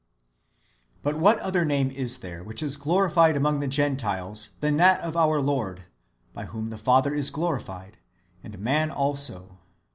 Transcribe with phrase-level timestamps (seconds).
[1.03, 5.15] But what other name is there which is glorified among the Gentiles than that of
[5.15, 5.83] our Lord,
[6.33, 7.97] by whom the Father is glorified,
[8.43, 9.59] and man also